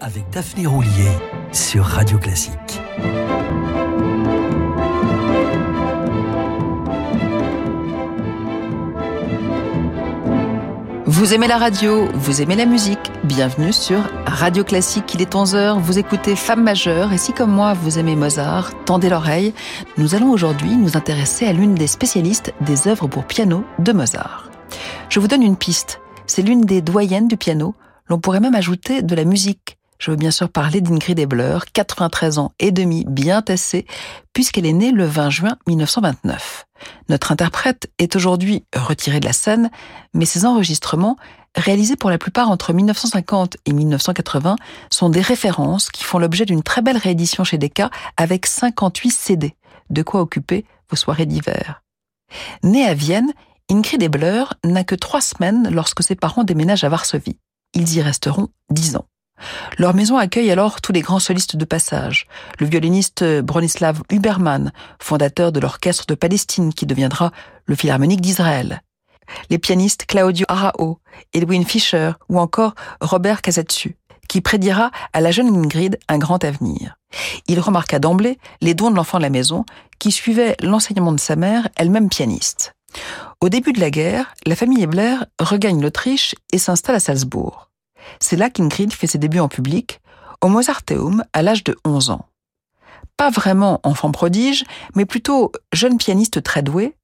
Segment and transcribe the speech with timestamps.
[0.00, 1.08] Avec Daphné Roulier
[1.50, 2.82] sur Radio Classique.
[11.06, 15.78] Vous aimez la radio, vous aimez la musique, bienvenue sur Radio Classique, il est 11h,
[15.78, 19.54] vous écoutez Femme majeure et si comme moi vous aimez Mozart, tendez l'oreille,
[19.96, 24.50] nous allons aujourd'hui nous intéresser à l'une des spécialistes des œuvres pour piano de Mozart.
[25.08, 27.74] Je vous donne une piste, c'est l'une des doyennes du piano,
[28.10, 29.78] l'on pourrait même ajouter de la musique.
[30.00, 33.86] Je veux bien sûr parler d'Ingrid Ebler, 93 ans et demi bien tassée,
[34.32, 36.66] puisqu'elle est née le 20 juin 1929.
[37.08, 39.70] Notre interprète est aujourd'hui retirée de la scène,
[40.14, 41.16] mais ses enregistrements,
[41.54, 44.56] réalisés pour la plupart entre 1950 et 1980,
[44.90, 49.54] sont des références qui font l'objet d'une très belle réédition chez Decca avec 58 CD,
[49.90, 51.82] de quoi occuper vos soirées d'hiver.
[52.64, 53.32] Née à Vienne,
[53.70, 57.36] Ingrid Ebler n'a que trois semaines lorsque ses parents déménagent à Varsovie.
[57.74, 59.06] Ils y resteront dix ans.
[59.78, 62.26] Leur maison accueille alors tous les grands solistes de passage.
[62.58, 67.32] Le violoniste Bronislav Huberman, fondateur de l'orchestre de Palestine qui deviendra
[67.64, 68.82] le Philharmonique d'Israël.
[69.48, 70.98] Les pianistes Claudio Arao,
[71.32, 73.96] Edwin Fischer ou encore Robert Casatsu,
[74.28, 76.96] qui prédira à la jeune Ingrid un grand avenir.
[77.46, 79.64] Il remarqua d'emblée les dons de l'enfant de la maison,
[79.98, 82.74] qui suivait l'enseignement de sa mère, elle-même pianiste.
[83.40, 87.69] Au début de la guerre, la famille Ebler regagne l'Autriche et s'installe à Salzbourg.
[88.18, 90.00] C'est là qu'Ingrid fait ses débuts en public,
[90.40, 92.26] au Mozarteum, à l'âge de 11 ans.
[93.16, 96.96] Pas vraiment enfant prodige, mais plutôt jeune pianiste très douée,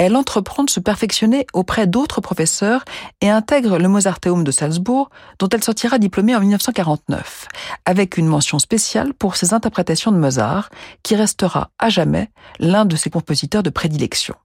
[0.00, 2.86] elle entreprend de se perfectionner auprès d'autres professeurs
[3.20, 7.48] et intègre le Mozarteum de Salzbourg, dont elle sortira diplômée en 1949,
[7.84, 10.70] avec une mention spéciale pour ses interprétations de Mozart,
[11.02, 14.36] qui restera à jamais l'un de ses compositeurs de prédilection.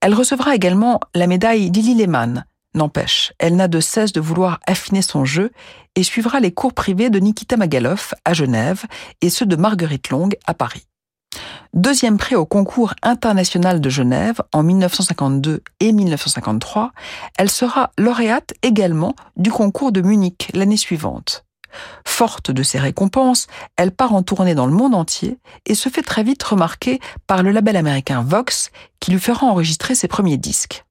[0.00, 2.46] Elle recevra également la médaille Lily Lehmann.
[2.74, 5.52] N'empêche, elle n'a de cesse de vouloir affiner son jeu
[5.94, 8.84] et suivra les cours privés de Nikita Magaloff à Genève
[9.20, 10.86] et ceux de Marguerite Long à Paris.
[11.72, 16.92] Deuxième prix au concours international de Genève en 1952 et 1953,
[17.36, 21.44] elle sera lauréate également du concours de Munich l'année suivante.
[22.06, 26.02] Forte de ces récompenses, elle part en tournée dans le monde entier et se fait
[26.02, 28.70] très vite remarquer par le label américain Vox
[29.00, 30.84] qui lui fera enregistrer ses premiers disques.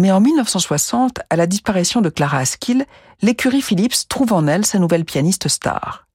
[0.00, 2.86] Mais en 1960, à la disparition de Clara Askill,
[3.20, 6.06] l'écurie Philips trouve en elle sa nouvelle pianiste star.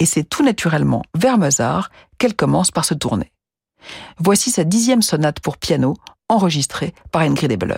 [0.00, 3.30] Et c'est tout naturellement vers Mozart qu'elle commence par se tourner.
[4.18, 5.94] Voici sa dixième sonate pour piano,
[6.28, 7.76] enregistrée par Ingrid Ebler.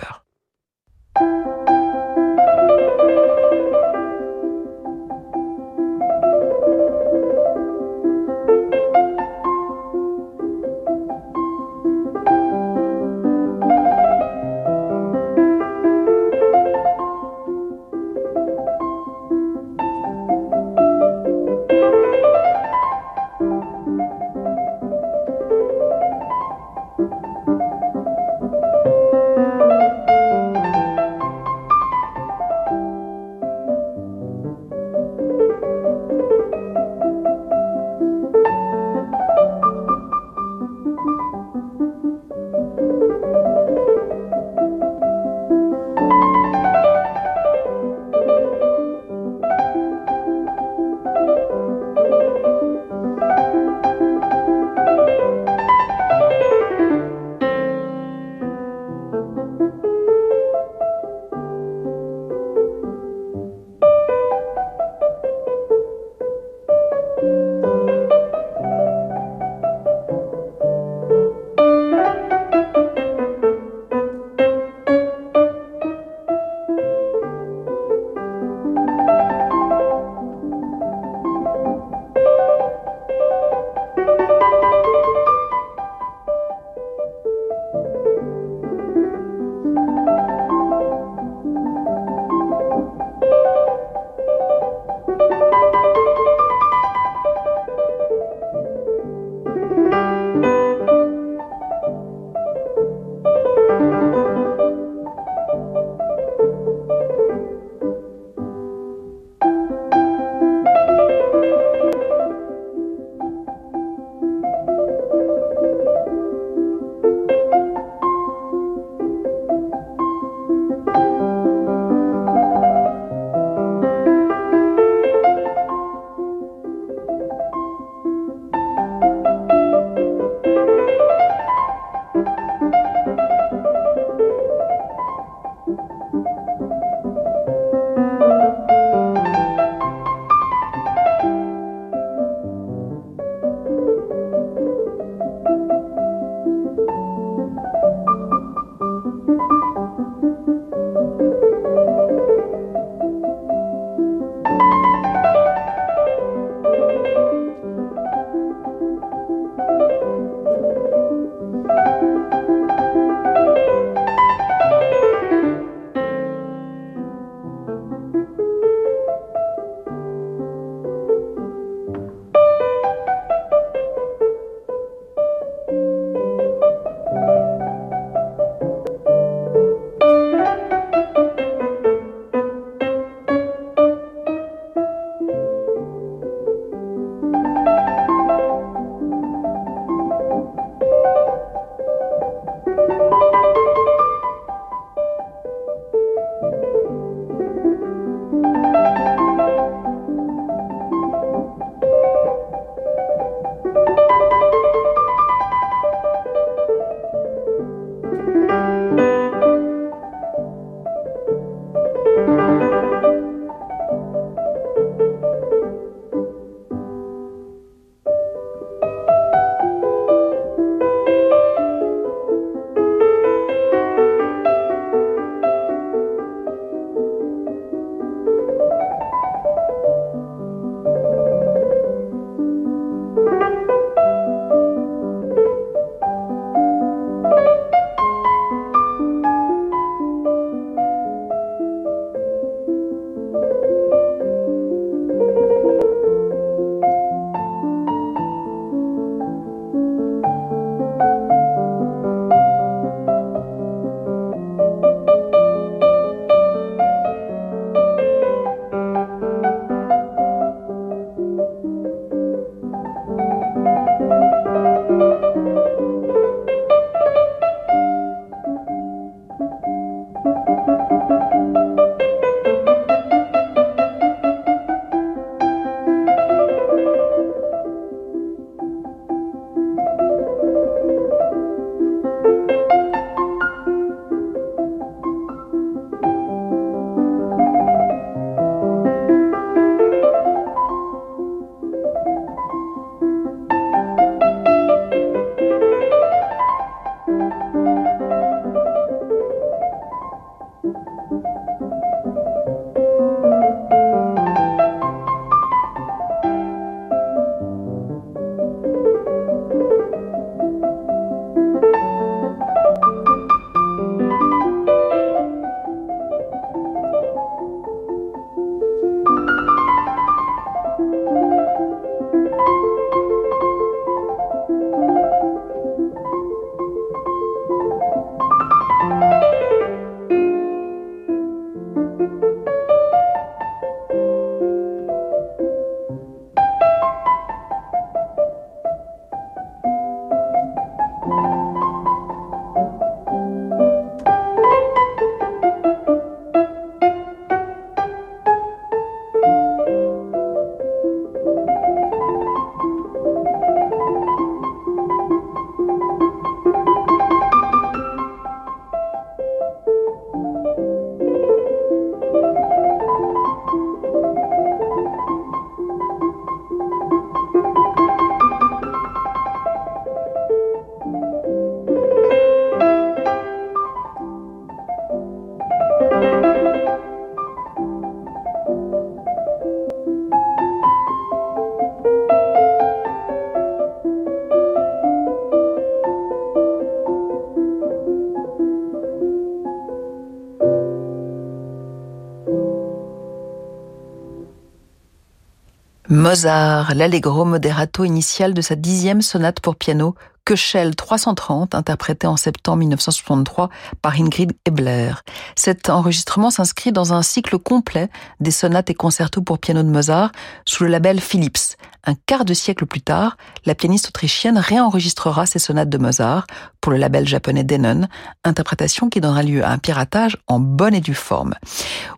[395.91, 399.93] Mozart, l'allegro moderato initial de sa dixième sonate pour piano,
[400.25, 403.49] Köchel 330, interprété en septembre 1963
[403.81, 404.93] par Ingrid Ebler.
[405.35, 410.11] Cet enregistrement s'inscrit dans un cycle complet des sonates et concertos pour piano de Mozart
[410.45, 411.57] sous le label Philips.
[411.83, 416.27] Un quart de siècle plus tard, la pianiste autrichienne réenregistrera ces sonates de Mozart
[416.61, 417.87] pour le label japonais Denon,
[418.23, 421.33] interprétation qui donnera lieu à un piratage en bonne et due forme.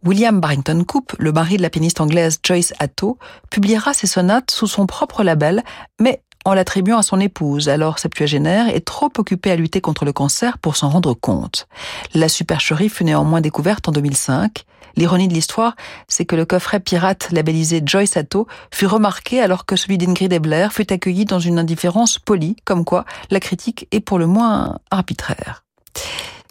[0.05, 3.17] William Barrington Coop, le mari de la pianiste anglaise Joyce Atto,
[3.49, 5.63] publiera ces sonates sous son propre label,
[5.99, 10.13] mais en l'attribuant à son épouse, alors septuagénaire, et trop occupée à lutter contre le
[10.13, 11.67] cancer pour s'en rendre compte.
[12.13, 14.65] La supercherie fut néanmoins découverte en 2005.
[14.95, 15.75] L'ironie de l'histoire,
[16.07, 20.67] c'est que le coffret pirate labellisé Joyce Sato fut remarqué alors que celui d'Ingrid Ebler
[20.71, 25.63] fut accueilli dans une indifférence polie, comme quoi la critique est pour le moins arbitraire.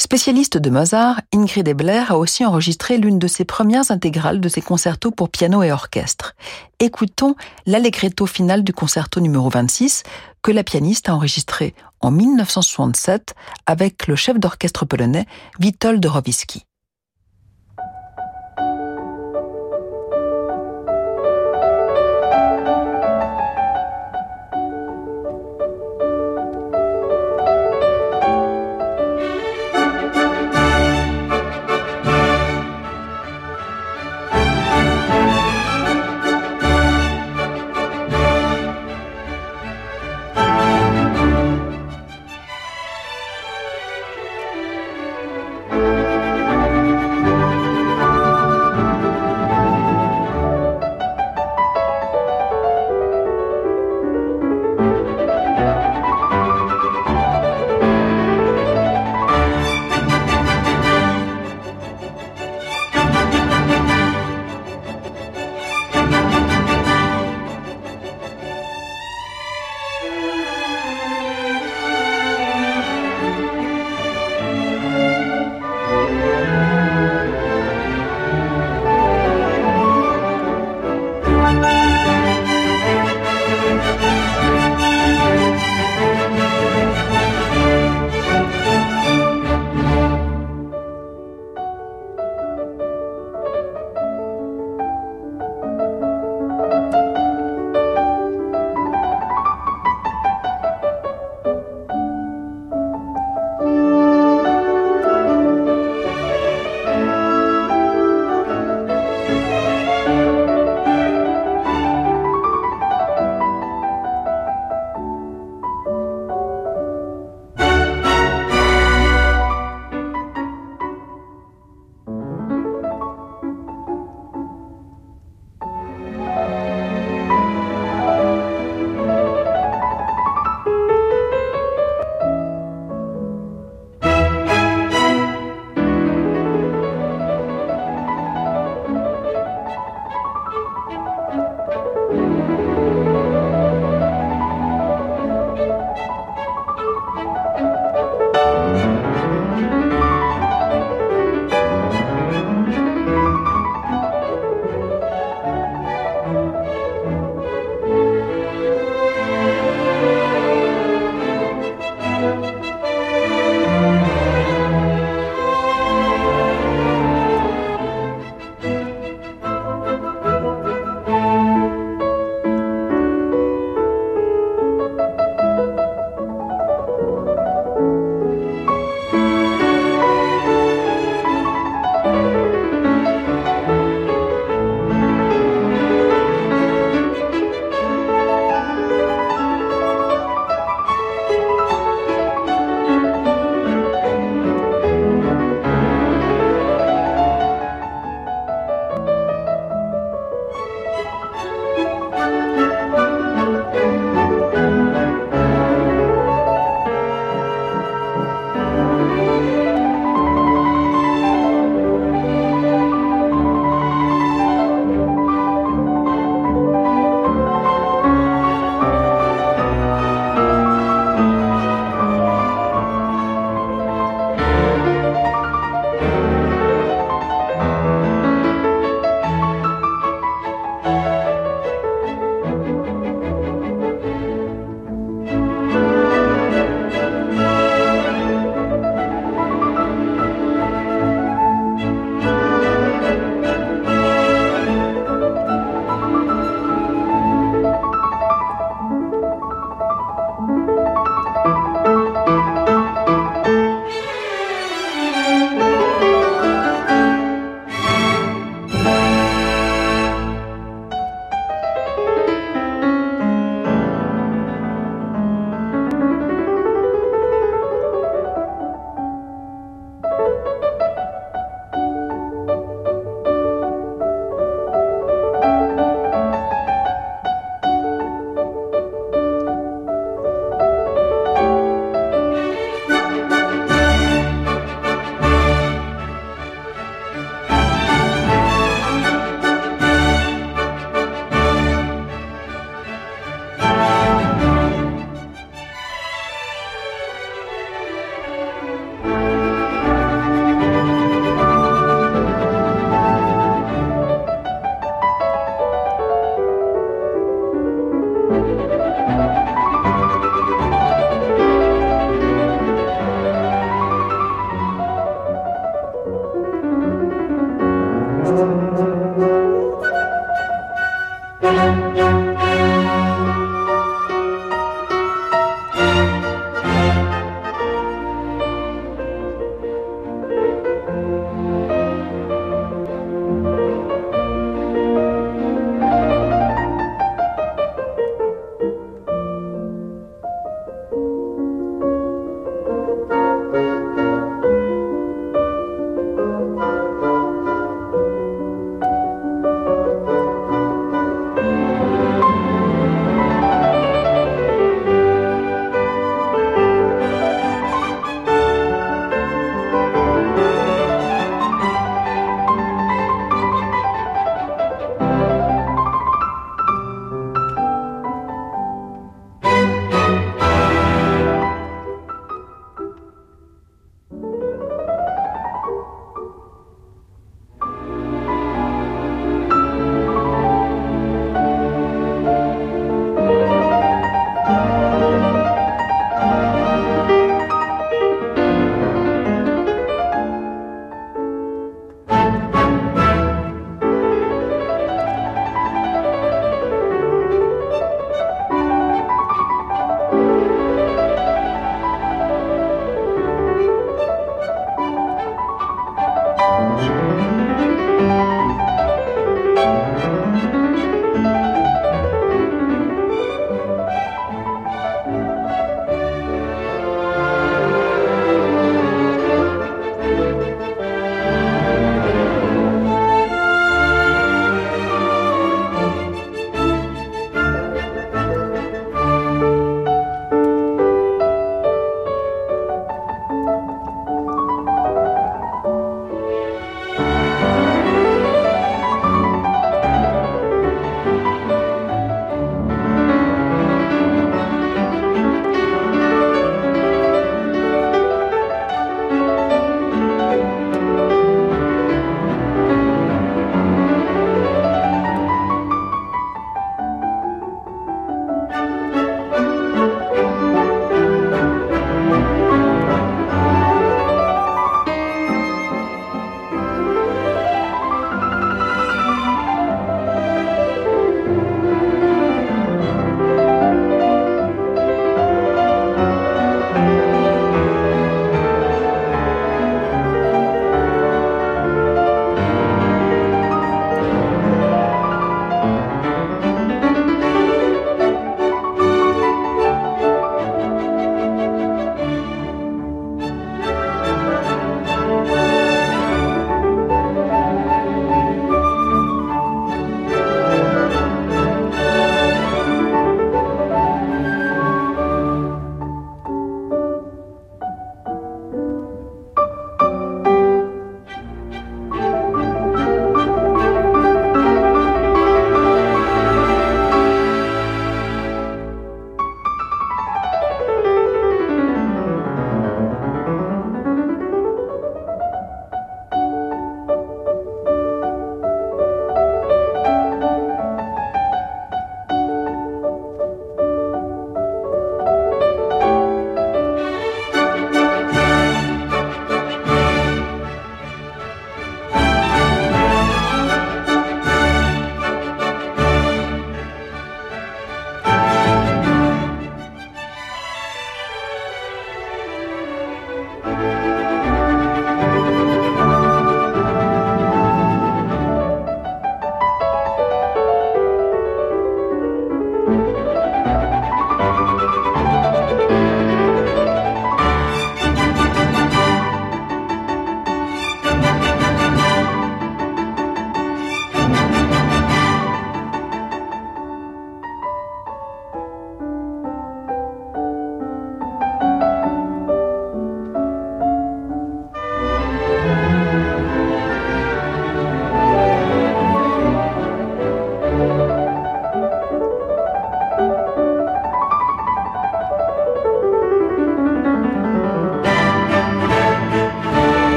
[0.00, 4.62] Spécialiste de Mozart, Ingrid Ebler a aussi enregistré l'une de ses premières intégrales de ses
[4.62, 6.34] concertos pour piano et orchestre.
[6.78, 7.34] Écoutons
[7.66, 10.04] l'allegretto final du concerto numéro 26
[10.40, 13.34] que la pianiste a enregistré en 1967
[13.66, 15.26] avec le chef d'orchestre polonais
[15.60, 16.64] Witold Dorowicki.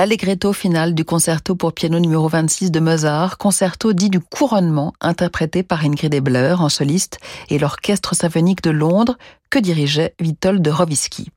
[0.00, 5.62] L'allegretto final du concerto pour piano numéro 26 de Mozart, concerto dit du couronnement, interprété
[5.62, 7.18] par Ingrid Ebler en soliste
[7.50, 9.18] et l'Orchestre symphonique de Londres
[9.50, 11.28] que dirigeait Witold Rowiski.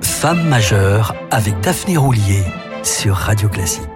[0.00, 2.42] Femme majeure avec Daphné Roulier
[2.82, 3.91] sur Radio Classique.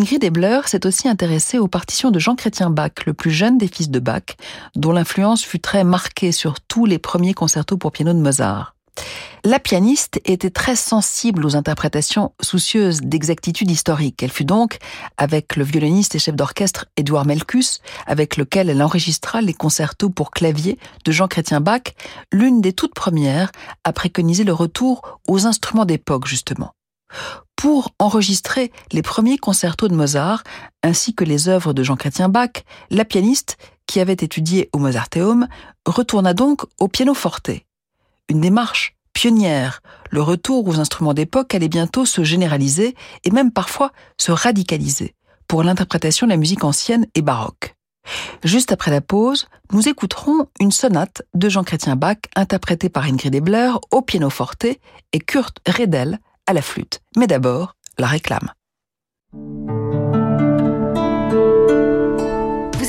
[0.00, 3.90] Ingrid Ebler s'est aussi intéressée aux partitions de Jean-Chrétien Bach, le plus jeune des fils
[3.90, 4.22] de Bach,
[4.74, 8.74] dont l'influence fut très marquée sur tous les premiers concertos pour piano de Mozart.
[9.44, 14.22] La pianiste était très sensible aux interprétations soucieuses d'exactitude historique.
[14.22, 14.78] Elle fut donc,
[15.18, 20.30] avec le violoniste et chef d'orchestre Édouard Melkus, avec lequel elle enregistra les concertos pour
[20.30, 21.92] clavier de Jean-Chrétien Bach,
[22.32, 23.52] l'une des toutes premières
[23.84, 26.72] à préconiser le retour aux instruments d'époque, justement
[27.60, 30.44] pour enregistrer les premiers concertos de Mozart
[30.82, 35.46] ainsi que les œuvres de Jean-Chrétien Bach, la pianiste, qui avait étudié au Mozarteum,
[35.84, 37.50] retourna donc au pianoforte.
[38.30, 39.82] Une démarche pionnière.
[40.08, 42.94] Le retour aux instruments d'époque allait bientôt se généraliser
[43.24, 45.14] et même parfois se radicaliser
[45.46, 47.74] pour l'interprétation de la musique ancienne et baroque.
[48.42, 53.72] Juste après la pause, nous écouterons une sonate de Jean-Chrétien Bach interprétée par Ingrid Ebler
[53.90, 56.20] au pianoforte et Kurt Redel
[56.52, 57.00] la flûte.
[57.16, 58.52] Mais d'abord, la réclame.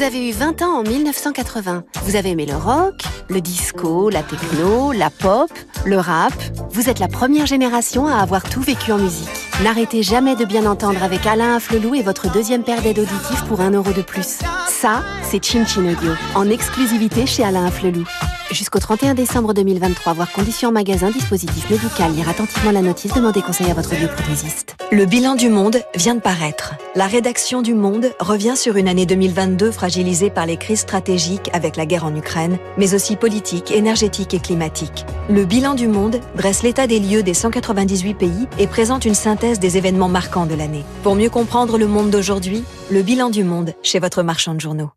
[0.01, 1.83] Vous avez eu 20 ans en 1980.
[2.05, 5.51] Vous avez aimé le rock, le disco, la techno, la pop,
[5.85, 6.33] le rap.
[6.71, 9.29] Vous êtes la première génération à avoir tout vécu en musique.
[9.63, 13.61] N'arrêtez jamais de bien entendre avec Alain Afflelou et votre deuxième paire d'aides auditives pour
[13.61, 14.39] un euro de plus.
[14.67, 18.05] Ça, c'est Chin Chin Audio, en exclusivité chez Alain Afflelou.
[18.51, 23.41] Jusqu'au 31 décembre 2023, voir conditions en magasin, dispositif médical, lire attentivement la notice, demandez
[23.41, 24.75] conseil à votre bioprothésiste.
[24.91, 26.73] Le bilan du monde vient de paraître.
[26.93, 31.77] La rédaction du Monde revient sur une année 2022 fragilisée par les crises stratégiques avec
[31.77, 35.05] la guerre en Ukraine, mais aussi politiques, énergétiques et climatiques.
[35.29, 39.59] Le bilan du Monde dresse l'état des lieux des 198 pays et présente une synthèse
[39.59, 40.83] des événements marquants de l'année.
[41.03, 44.89] Pour mieux comprendre le monde d'aujourd'hui, le bilan du monde chez votre marchand de journaux.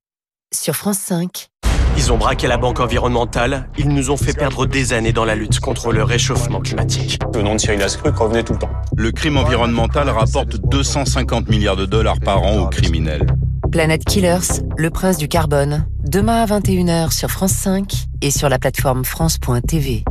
[0.52, 1.48] Sur France 5,
[1.96, 5.34] ils ont braqué la banque environnementale, ils nous ont fait perdre des années dans la
[5.34, 7.18] lutte contre le réchauffement climatique.
[7.34, 8.70] Le nom de Cyril Ascruc revenait tout le temps.
[8.96, 13.26] Le crime environnemental rapporte 250 milliards de dollars par an aux criminels.
[13.70, 18.58] Planète Killers, le prince du carbone, demain à 21h sur France 5 et sur la
[18.58, 20.04] plateforme France.tv.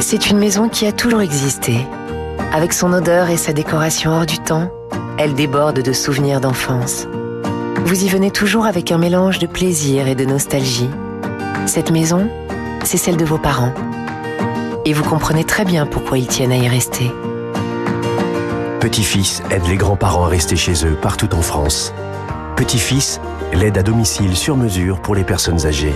[0.00, 1.76] C'est une maison qui a toujours existé.
[2.52, 4.70] Avec son odeur et sa décoration hors du temps,
[5.18, 7.06] elle déborde de souvenirs d'enfance.
[7.84, 10.90] Vous y venez toujours avec un mélange de plaisir et de nostalgie.
[11.66, 12.28] Cette maison,
[12.84, 13.72] c'est celle de vos parents.
[14.84, 17.10] Et vous comprenez très bien pourquoi ils tiennent à y rester.
[18.80, 21.92] Petit-fils aide les grands-parents à rester chez eux partout en France.
[22.56, 23.20] Petit-fils,
[23.52, 25.94] l'aide à domicile sur mesure pour les personnes âgées.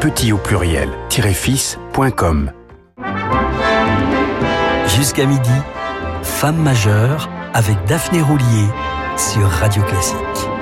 [0.00, 2.50] Petit au pluriel, fils.com.
[4.86, 5.50] Jusqu'à midi,
[6.24, 8.66] Femme majeure avec Daphné Roulier
[9.16, 10.53] sur Radio Classique.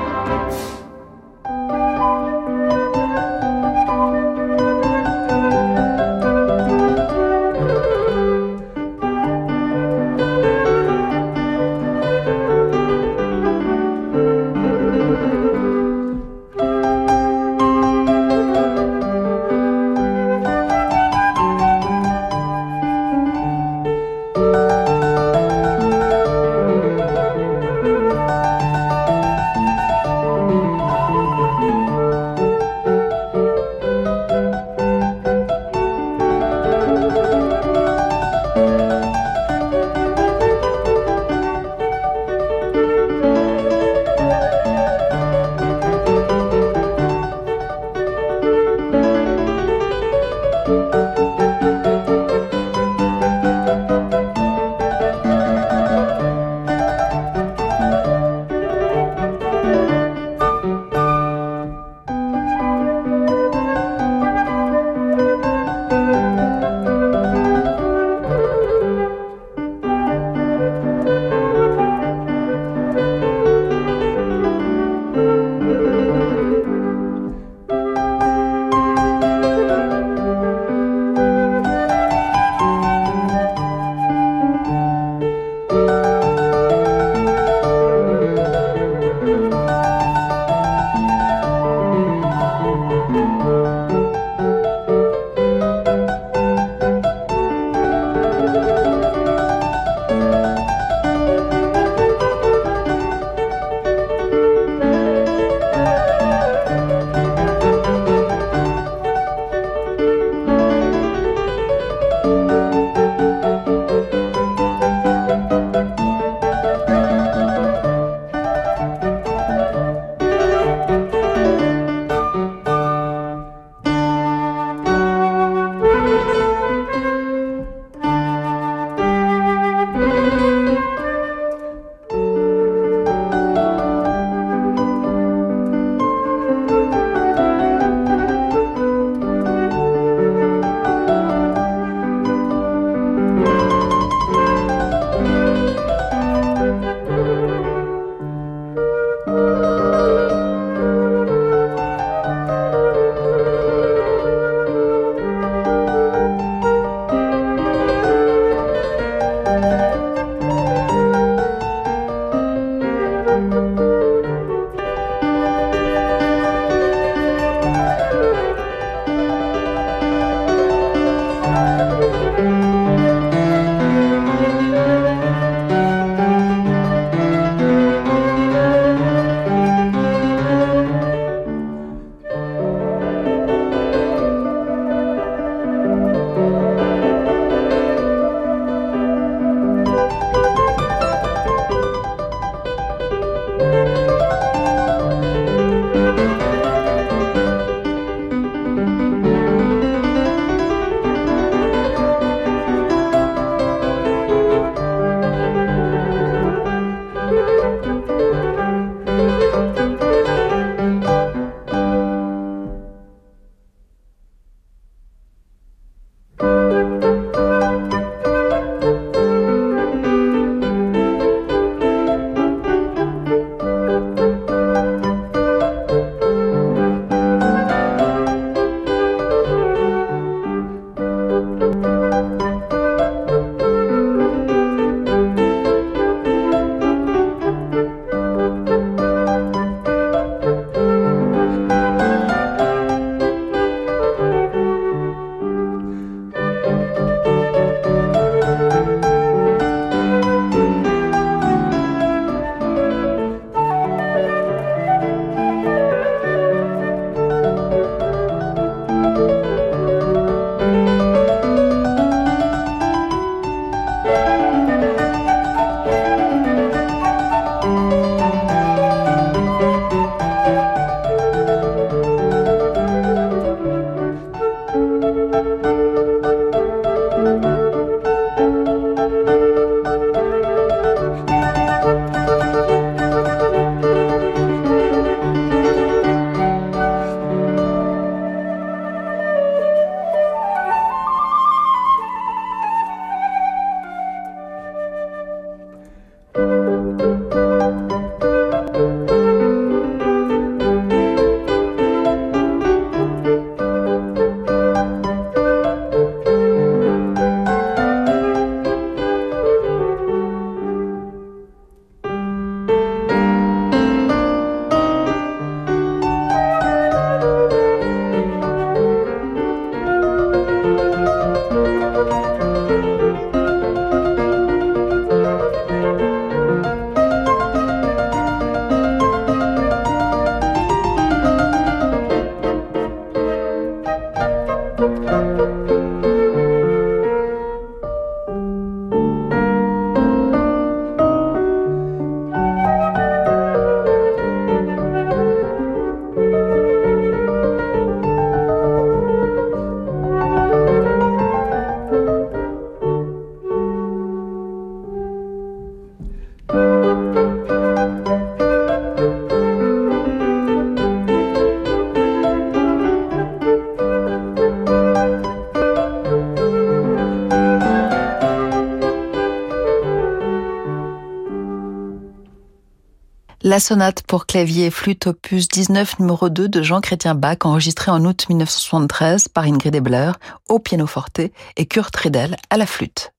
[373.53, 378.03] La sonate pour clavier et flûte opus 19 numéro 2 de Jean-Chrétien Bach enregistrée en
[378.07, 380.13] août 1973 par Ingrid Ebler
[380.49, 381.21] au pianoforte
[381.59, 383.13] et Kurt Riedel à la flûte.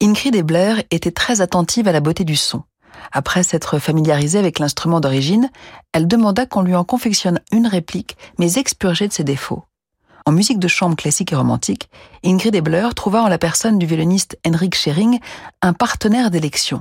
[0.00, 2.62] Ingrid Ebler était très attentive à la beauté du son.
[3.10, 5.50] Après s'être familiarisée avec l'instrument d'origine,
[5.92, 9.64] elle demanda qu'on lui en confectionne une réplique, mais expurgée de ses défauts.
[10.24, 11.90] En musique de chambre classique et romantique,
[12.24, 15.18] Ingrid Ebler trouva en la personne du violoniste Henrik Schering
[15.62, 16.78] un partenaire d'élection.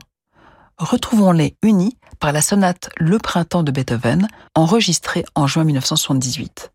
[0.78, 6.73] Retrouvons-les unis par la sonate Le printemps de Beethoven, enregistrée en juin 1978.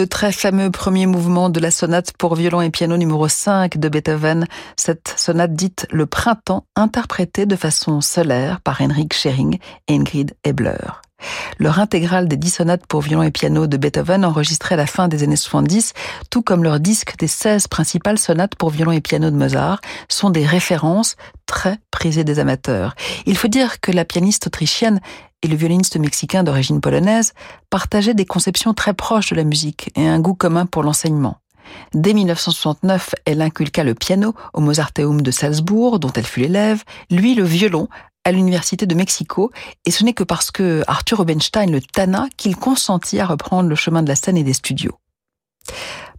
[0.00, 3.88] Le très fameux premier mouvement de la sonate pour violon et piano numéro 5 de
[3.90, 10.34] Beethoven, cette sonate dite Le Printemps, interprétée de façon solaire par Henrik Schering et Ingrid
[10.42, 10.78] Ebler.
[11.58, 15.06] Leur intégrale des dix sonates pour violon et piano de Beethoven enregistrée à la fin
[15.06, 15.92] des années 70,
[16.30, 20.30] tout comme leur disque des 16 principales sonates pour violon et piano de Mozart, sont
[20.30, 22.94] des références très prisées des amateurs.
[23.26, 25.00] Il faut dire que la pianiste autrichienne
[25.42, 27.32] et le violoniste mexicain d'origine polonaise
[27.70, 31.38] partageaient des conceptions très proches de la musique et un goût commun pour l'enseignement.
[31.94, 37.34] Dès 1969, elle inculqua le piano au Mozarteum de Salzbourg, dont elle fut l'élève, lui
[37.34, 37.88] le violon
[38.24, 39.50] à l'Université de Mexico,
[39.86, 43.74] et ce n'est que parce que Arthur Rubinstein le tanna qu'il consentit à reprendre le
[43.74, 44.98] chemin de la scène et des studios.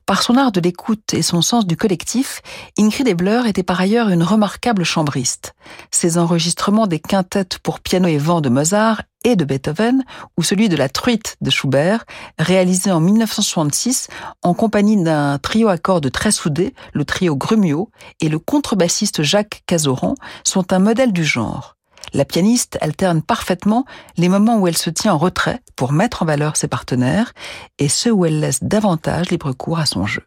[0.05, 2.41] Par son art de l'écoute et son sens du collectif,
[2.77, 5.53] Ingrid Ebler était par ailleurs une remarquable chambriste.
[5.91, 10.03] Ses enregistrements des quintettes pour piano et vent de Mozart et de Beethoven,
[10.37, 12.05] ou celui de la truite de Schubert,
[12.39, 14.07] réalisé en 1966
[14.43, 19.63] en compagnie d'un trio à cordes très soudé, le trio Grumio, et le contrebassiste Jacques
[19.65, 21.77] Cazoran, sont un modèle du genre.
[22.13, 23.85] La pianiste alterne parfaitement
[24.17, 27.33] les moments où elle se tient en retrait pour mettre en valeur ses partenaires
[27.79, 30.23] et ceux où elle laisse davantage libre cours à son jeu.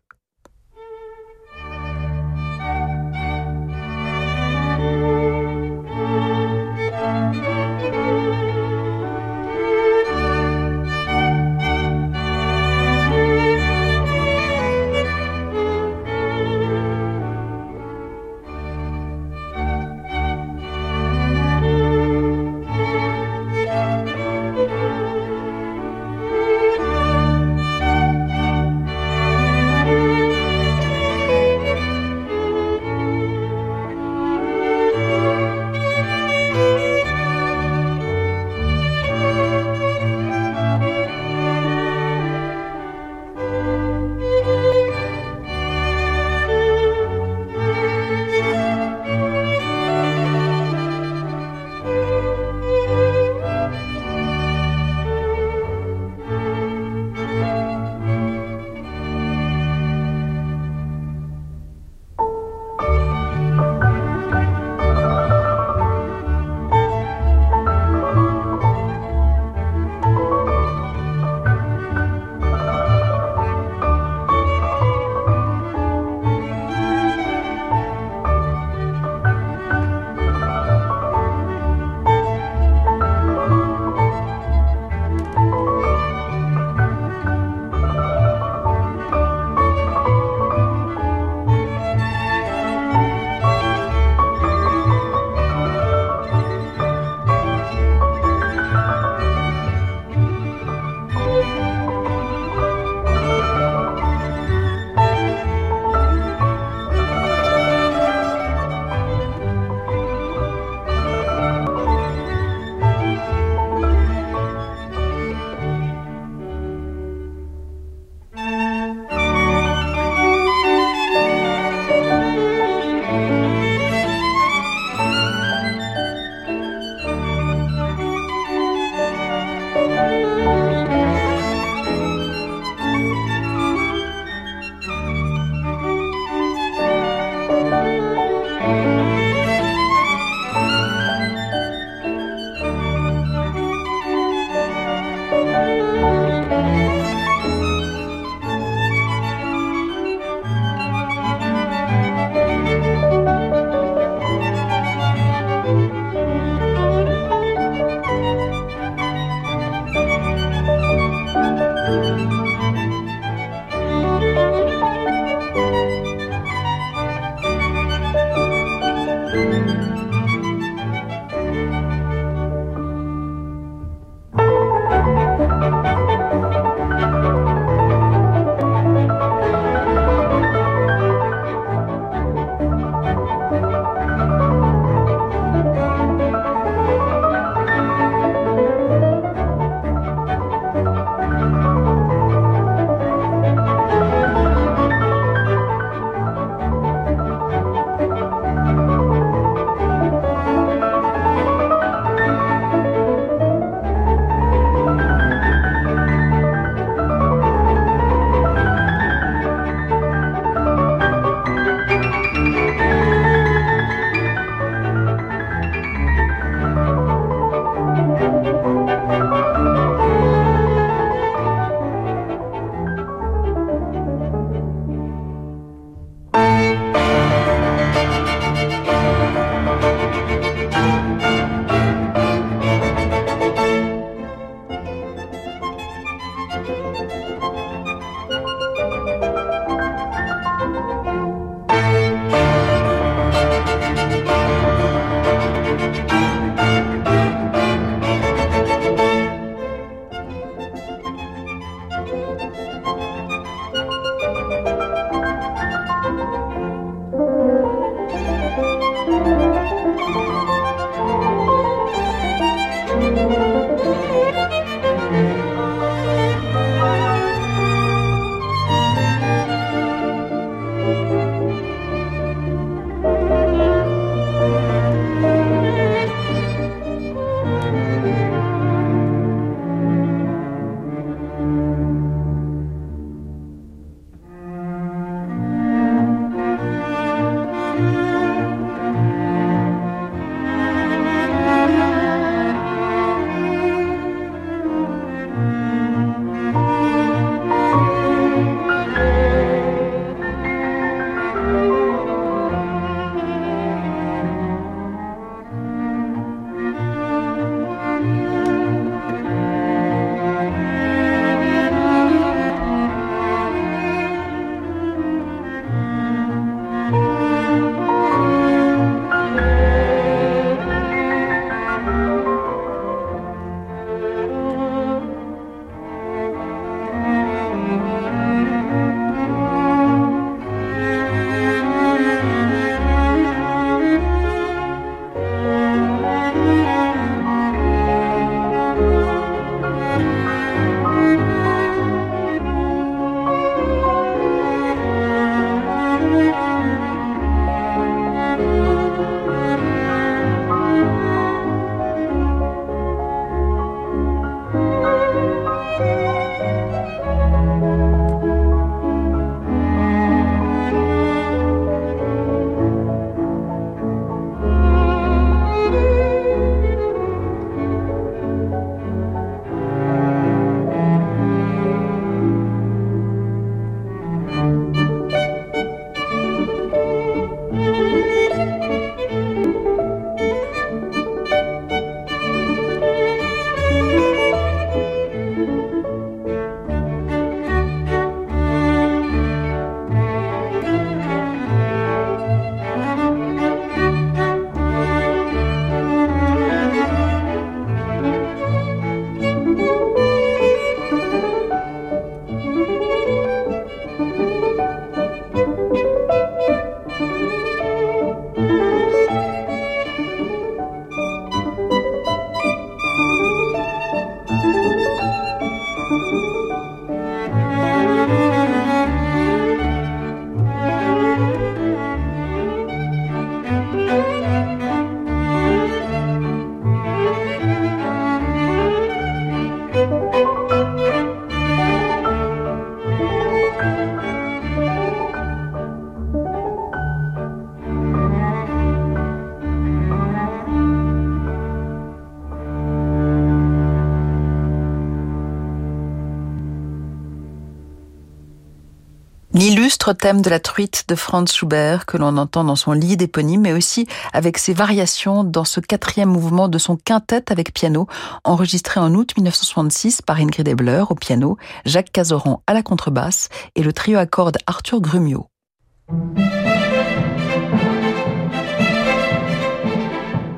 [449.64, 453.40] L'illustre thème de la truite de Franz Schubert que l'on entend dans son lit éponyme,
[453.40, 457.86] mais aussi avec ses variations dans ce quatrième mouvement de son quintet avec piano,
[458.24, 463.62] enregistré en août 1966 par Ingrid Ebler au piano, Jacques Cazoran à la contrebasse et
[463.62, 465.28] le trio à cordes Arthur Grumio.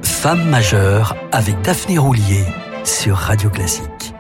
[0.05, 2.45] Femme majeure avec Daphné Roulier
[2.85, 4.16] sur Radio Classique.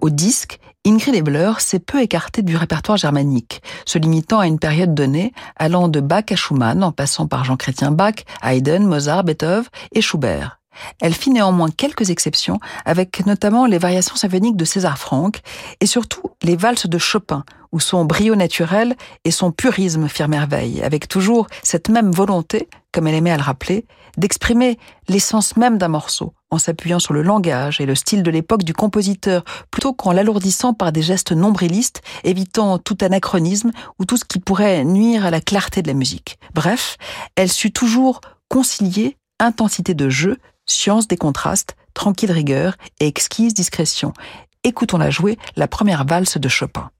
[0.00, 4.94] Au disque, Ingrid Ebler s'est peu écartée du répertoire germanique, se limitant à une période
[4.94, 10.00] donnée, allant de Bach à Schumann, en passant par Jean-Chrétien Bach, Haydn, Mozart, Beethoven et
[10.00, 10.58] Schubert.
[11.02, 15.40] Elle fit néanmoins quelques exceptions, avec notamment les variations symphoniques de César Franck
[15.80, 20.82] et surtout les valses de Chopin, où son brio naturel et son purisme firent merveille,
[20.82, 23.84] avec toujours cette même volonté, comme elle aimait à le rappeler,
[24.16, 28.64] d'exprimer l'essence même d'un morceau, en s'appuyant sur le langage et le style de l'époque
[28.64, 34.24] du compositeur, plutôt qu'en l'alourdissant par des gestes nombrilistes, évitant tout anachronisme ou tout ce
[34.24, 36.38] qui pourrait nuire à la clarté de la musique.
[36.54, 36.96] Bref,
[37.36, 44.12] elle sut toujours concilier intensité de jeu, science des contrastes, tranquille rigueur et exquise discrétion.
[44.64, 46.90] Écoutons-la jouer la première valse de Chopin.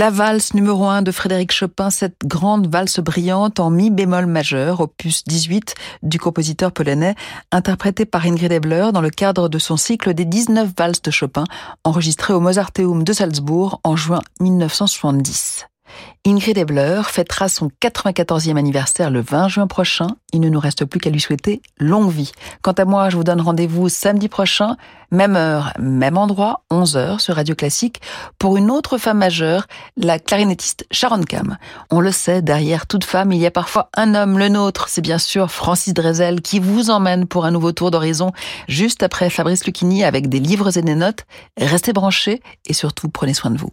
[0.00, 4.80] La valse numéro 1 de Frédéric Chopin, cette grande valse brillante en mi bémol majeur,
[4.80, 7.14] opus 18 du compositeur polonais,
[7.52, 11.44] interprétée par Ingrid Ebler dans le cadre de son cycle des 19 valses de Chopin,
[11.84, 15.69] enregistré au Mozarteum de Salzbourg en juin 1970.
[16.26, 20.08] Ingrid Ebler fêtera son 94e anniversaire le 20 juin prochain.
[20.32, 22.32] Il ne nous reste plus qu'à lui souhaiter longue vie.
[22.62, 24.76] Quant à moi, je vous donne rendez-vous samedi prochain,
[25.10, 28.00] même heure, même endroit, 11h sur Radio Classique,
[28.38, 29.66] pour une autre femme majeure,
[29.96, 31.56] la clarinettiste Sharon Kam.
[31.90, 34.88] On le sait, derrière toute femme, il y a parfois un homme, le nôtre.
[34.88, 38.32] C'est bien sûr Francis Drezel qui vous emmène pour un nouveau tour d'horizon
[38.68, 41.24] juste après Fabrice Lucchini avec des livres et des notes.
[41.58, 43.70] Restez branchés et surtout prenez soin de vous.